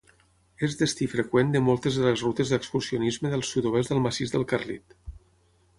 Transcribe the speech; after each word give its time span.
És 0.67 0.77
destí 0.77 1.07
freqüent 1.11 1.51
de 1.57 1.61
moltes 1.65 1.99
de 1.99 2.07
les 2.07 2.23
rutes 2.27 2.53
d'excursionisme 2.55 3.33
del 3.35 3.45
sud-oest 3.53 3.95
del 3.95 4.05
Massís 4.09 4.37
del 4.37 4.49
Carlit. 4.55 4.99